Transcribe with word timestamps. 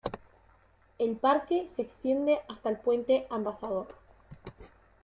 El 0.97 1.15
parque 1.17 1.67
se 1.67 1.83
extiende 1.83 2.39
hasta 2.49 2.71
el 2.71 2.77
Puente 2.79 3.27
Ambassador. 3.29 3.85